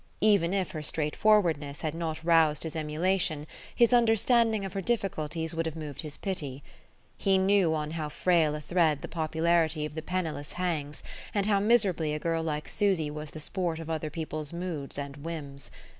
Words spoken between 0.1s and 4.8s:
Even if her straightforwardness had not roused his emulation, his understanding of